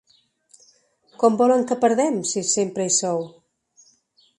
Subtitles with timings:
[1.25, 3.27] Com volen que perdem, si sempre hi sou?